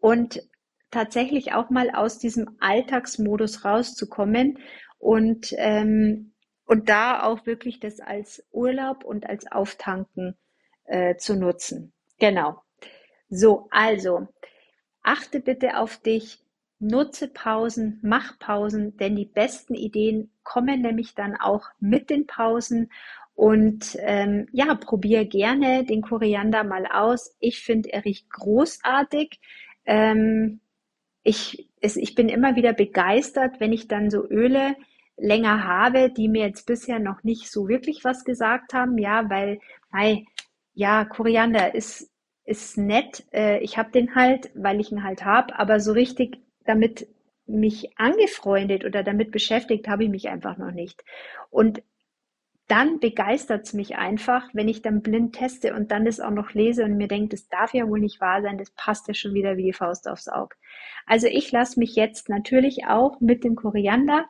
Und 0.00 0.42
tatsächlich 0.90 1.52
auch 1.52 1.70
mal 1.70 1.90
aus 1.90 2.18
diesem 2.18 2.56
Alltagsmodus 2.60 3.64
rauszukommen 3.64 4.58
und, 4.98 5.54
ähm, 5.56 6.32
und 6.64 6.88
da 6.88 7.22
auch 7.22 7.46
wirklich 7.46 7.80
das 7.80 8.00
als 8.00 8.46
Urlaub 8.50 9.04
und 9.04 9.26
als 9.28 9.50
Auftanken 9.50 10.36
äh, 10.84 11.16
zu 11.16 11.36
nutzen. 11.36 11.92
Genau. 12.18 12.62
So, 13.28 13.68
also 13.70 14.28
achte 15.02 15.40
bitte 15.40 15.76
auf 15.78 15.98
dich, 15.98 16.42
nutze 16.78 17.28
Pausen, 17.28 17.98
mach 18.02 18.38
Pausen, 18.38 18.96
denn 18.96 19.16
die 19.16 19.26
besten 19.26 19.74
Ideen 19.74 20.30
kommen 20.42 20.82
nämlich 20.82 21.14
dann 21.14 21.36
auch 21.36 21.66
mit 21.80 22.10
den 22.10 22.26
Pausen 22.26 22.90
und 23.38 23.96
ähm, 24.00 24.48
ja, 24.50 24.74
probier 24.74 25.24
gerne 25.24 25.84
den 25.84 26.02
Koriander 26.02 26.64
mal 26.64 26.86
aus. 26.86 27.36
Ich 27.38 27.60
finde, 27.60 27.92
er 27.92 28.04
riecht 28.04 28.28
großartig. 28.30 29.38
Ähm, 29.86 30.58
ich, 31.22 31.68
es, 31.80 31.94
ich 31.94 32.16
bin 32.16 32.28
immer 32.28 32.56
wieder 32.56 32.72
begeistert, 32.72 33.60
wenn 33.60 33.72
ich 33.72 33.86
dann 33.86 34.10
so 34.10 34.28
Öle 34.28 34.74
länger 35.16 35.62
habe, 35.62 36.10
die 36.10 36.26
mir 36.26 36.48
jetzt 36.48 36.66
bisher 36.66 36.98
noch 36.98 37.22
nicht 37.22 37.48
so 37.48 37.68
wirklich 37.68 38.02
was 38.02 38.24
gesagt 38.24 38.74
haben. 38.74 38.98
Ja, 38.98 39.30
weil, 39.30 39.60
weil 39.92 40.24
ja, 40.74 41.04
Koriander 41.04 41.76
ist, 41.76 42.10
ist 42.44 42.76
nett. 42.76 43.22
Äh, 43.32 43.60
ich 43.60 43.78
habe 43.78 43.92
den 43.92 44.16
halt, 44.16 44.50
weil 44.56 44.80
ich 44.80 44.90
ihn 44.90 45.04
halt 45.04 45.24
habe, 45.24 45.56
aber 45.56 45.78
so 45.78 45.92
richtig 45.92 46.40
damit 46.64 47.06
mich 47.46 47.96
angefreundet 48.00 48.84
oder 48.84 49.04
damit 49.04 49.30
beschäftigt 49.30 49.86
habe 49.86 50.02
ich 50.02 50.10
mich 50.10 50.28
einfach 50.28 50.58
noch 50.58 50.72
nicht. 50.72 51.04
Und 51.50 51.84
dann 52.68 53.00
begeistert 53.00 53.66
es 53.66 53.72
mich 53.72 53.96
einfach, 53.96 54.48
wenn 54.52 54.68
ich 54.68 54.82
dann 54.82 55.00
blind 55.00 55.34
teste 55.34 55.74
und 55.74 55.90
dann 55.90 56.04
das 56.04 56.20
auch 56.20 56.30
noch 56.30 56.52
lese 56.52 56.84
und 56.84 56.98
mir 56.98 57.08
denke, 57.08 57.30
das 57.30 57.48
darf 57.48 57.72
ja 57.72 57.88
wohl 57.88 57.98
nicht 57.98 58.20
wahr 58.20 58.42
sein, 58.42 58.58
das 58.58 58.70
passt 58.70 59.08
ja 59.08 59.14
schon 59.14 59.32
wieder 59.32 59.56
wie 59.56 59.64
die 59.64 59.72
Faust 59.72 60.06
aufs 60.06 60.28
Auge. 60.28 60.54
Also 61.06 61.26
ich 61.26 61.50
lasse 61.50 61.80
mich 61.80 61.96
jetzt 61.96 62.28
natürlich 62.28 62.86
auch 62.86 63.20
mit 63.20 63.42
dem 63.42 63.56
Koriander 63.56 64.26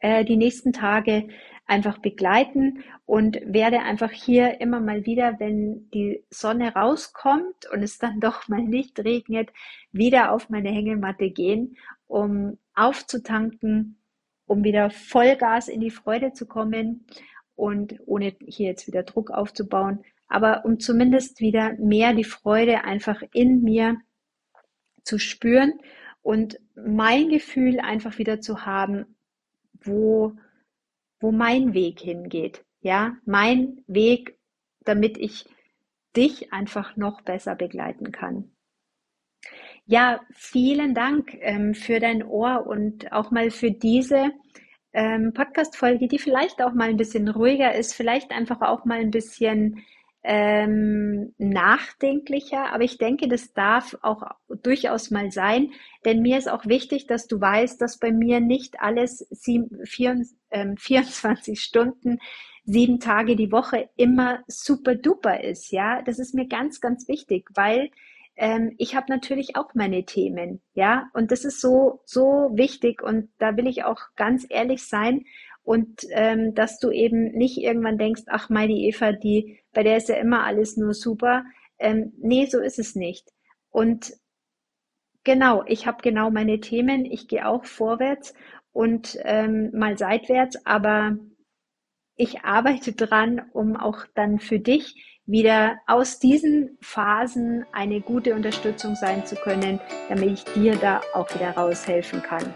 äh, 0.00 0.26
die 0.26 0.36
nächsten 0.36 0.74
Tage 0.74 1.28
einfach 1.66 1.98
begleiten 1.98 2.84
und 3.06 3.38
werde 3.44 3.80
einfach 3.80 4.10
hier 4.10 4.60
immer 4.60 4.80
mal 4.80 5.06
wieder, 5.06 5.40
wenn 5.40 5.88
die 5.90 6.24
Sonne 6.30 6.74
rauskommt 6.74 7.70
und 7.72 7.82
es 7.82 7.96
dann 7.96 8.20
doch 8.20 8.48
mal 8.48 8.62
nicht 8.62 8.98
regnet, 9.00 9.50
wieder 9.90 10.32
auf 10.32 10.50
meine 10.50 10.70
Hängematte 10.70 11.30
gehen, 11.30 11.76
um 12.06 12.58
aufzutanken, 12.74 13.98
um 14.46 14.64
wieder 14.64 14.90
Vollgas 14.90 15.68
in 15.68 15.80
die 15.80 15.90
Freude 15.90 16.32
zu 16.32 16.46
kommen 16.46 17.06
und 17.58 17.98
ohne 18.06 18.34
hier 18.46 18.68
jetzt 18.68 18.86
wieder 18.86 19.02
Druck 19.02 19.30
aufzubauen, 19.30 20.04
aber 20.28 20.64
um 20.64 20.78
zumindest 20.78 21.40
wieder 21.40 21.74
mehr 21.74 22.14
die 22.14 22.24
Freude 22.24 22.84
einfach 22.84 23.22
in 23.32 23.62
mir 23.62 23.96
zu 25.02 25.18
spüren 25.18 25.72
und 26.22 26.58
mein 26.74 27.28
Gefühl 27.28 27.80
einfach 27.80 28.18
wieder 28.18 28.40
zu 28.40 28.64
haben, 28.66 29.16
wo 29.80 30.34
wo 31.20 31.32
mein 31.32 31.74
Weg 31.74 32.00
hingeht. 32.00 32.64
Ja, 32.80 33.16
mein 33.24 33.82
Weg, 33.86 34.38
damit 34.84 35.18
ich 35.18 35.46
dich 36.16 36.52
einfach 36.52 36.96
noch 36.96 37.22
besser 37.22 37.56
begleiten 37.56 38.12
kann. 38.12 38.52
Ja, 39.84 40.20
vielen 40.30 40.94
Dank 40.94 41.34
ähm, 41.40 41.74
für 41.74 41.98
dein 41.98 42.22
Ohr 42.22 42.66
und 42.66 43.10
auch 43.12 43.30
mal 43.30 43.50
für 43.50 43.70
diese 43.70 44.30
ähm, 44.92 45.32
Podcast-Folge, 45.34 46.08
die 46.08 46.18
vielleicht 46.18 46.62
auch 46.62 46.72
mal 46.72 46.88
ein 46.88 46.96
bisschen 46.96 47.28
ruhiger 47.28 47.74
ist, 47.74 47.94
vielleicht 47.94 48.30
einfach 48.30 48.60
auch 48.60 48.84
mal 48.84 48.98
ein 48.98 49.10
bisschen 49.10 49.84
ähm, 50.24 51.34
nachdenklicher, 51.38 52.72
aber 52.72 52.84
ich 52.84 52.98
denke, 52.98 53.28
das 53.28 53.52
darf 53.52 53.96
auch 54.02 54.22
durchaus 54.62 55.10
mal 55.10 55.30
sein, 55.30 55.70
denn 56.04 56.22
mir 56.22 56.38
ist 56.38 56.50
auch 56.50 56.66
wichtig, 56.66 57.06
dass 57.06 57.28
du 57.28 57.40
weißt, 57.40 57.80
dass 57.80 57.98
bei 57.98 58.10
mir 58.10 58.40
nicht 58.40 58.80
alles 58.80 59.18
sieben, 59.30 59.86
vier, 59.86 60.22
ähm, 60.50 60.76
24 60.78 61.60
Stunden, 61.60 62.18
sieben 62.64 63.00
Tage 63.00 63.36
die 63.36 63.52
Woche 63.52 63.88
immer 63.96 64.40
super 64.46 64.94
duper 64.94 65.42
ist. 65.42 65.70
Ja, 65.70 66.02
das 66.02 66.18
ist 66.18 66.34
mir 66.34 66.46
ganz, 66.46 66.80
ganz 66.80 67.08
wichtig, 67.08 67.48
weil 67.54 67.90
ähm, 68.38 68.74
ich 68.78 68.94
habe 68.94 69.06
natürlich 69.08 69.56
auch 69.56 69.74
meine 69.74 70.04
Themen, 70.04 70.62
ja, 70.74 71.10
und 71.12 71.32
das 71.32 71.44
ist 71.44 71.60
so, 71.60 72.00
so 72.04 72.50
wichtig 72.54 73.02
und 73.02 73.30
da 73.38 73.56
will 73.56 73.66
ich 73.66 73.84
auch 73.84 74.00
ganz 74.16 74.46
ehrlich 74.48 74.86
sein 74.86 75.24
und 75.64 76.06
ähm, 76.12 76.54
dass 76.54 76.78
du 76.78 76.90
eben 76.90 77.32
nicht 77.32 77.58
irgendwann 77.58 77.98
denkst, 77.98 78.22
ach, 78.28 78.48
meine 78.48 78.72
Eva, 78.72 79.12
die, 79.12 79.60
bei 79.74 79.82
der 79.82 79.98
ist 79.98 80.08
ja 80.08 80.16
immer 80.16 80.44
alles 80.44 80.76
nur 80.78 80.94
super. 80.94 81.44
Ähm, 81.78 82.14
nee, 82.16 82.46
so 82.46 82.60
ist 82.60 82.78
es 82.78 82.94
nicht. 82.94 83.28
Und 83.70 84.14
genau, 85.24 85.64
ich 85.66 85.86
habe 85.86 85.98
genau 86.00 86.30
meine 86.30 86.60
Themen, 86.60 87.04
ich 87.04 87.28
gehe 87.28 87.46
auch 87.46 87.66
vorwärts 87.66 88.32
und 88.72 89.18
ähm, 89.24 89.70
mal 89.74 89.98
seitwärts, 89.98 90.64
aber 90.64 91.18
ich 92.16 92.44
arbeite 92.44 92.92
dran, 92.92 93.42
um 93.52 93.76
auch 93.76 94.06
dann 94.14 94.38
für 94.38 94.60
dich 94.60 95.17
wieder 95.28 95.76
aus 95.86 96.18
diesen 96.18 96.76
Phasen 96.80 97.64
eine 97.72 98.00
gute 98.00 98.34
Unterstützung 98.34 98.96
sein 98.96 99.24
zu 99.24 99.36
können, 99.36 99.78
damit 100.08 100.30
ich 100.30 100.44
dir 100.54 100.74
da 100.76 101.00
auch 101.14 101.32
wieder 101.34 101.50
raushelfen 101.50 102.22
kann. 102.22 102.54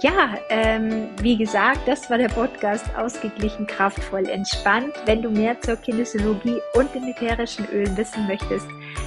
Ja, 0.00 0.36
ähm, 0.50 1.08
wie 1.22 1.36
gesagt, 1.36 1.86
das 1.86 2.10
war 2.10 2.18
der 2.18 2.28
Podcast 2.28 2.84
Ausgeglichen, 2.96 3.66
kraftvoll, 3.66 4.28
entspannt. 4.28 4.92
Wenn 5.06 5.22
du 5.22 5.30
mehr 5.30 5.58
zur 5.60 5.76
Kinesiologie 5.76 6.60
und 6.74 6.92
den 6.94 7.08
ätherischen 7.08 7.66
Ölen 7.70 7.96
wissen 7.96 8.26
möchtest, 8.26 8.66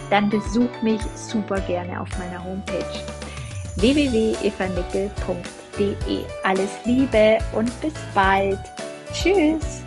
dann 0.10 0.30
besuch 0.30 0.70
mich 0.82 1.02
super 1.16 1.60
gerne 1.62 2.02
auf 2.02 2.10
meiner 2.18 2.44
Homepage 2.44 2.84
www.evanickel.de. 3.76 6.26
Alles 6.44 6.72
Liebe 6.86 7.38
und 7.54 7.82
bis 7.82 7.94
bald. 8.16 8.60
Tschüss. 9.14 9.87